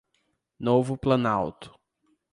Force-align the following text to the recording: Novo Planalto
Novo 0.59 0.97
Planalto 0.97 1.79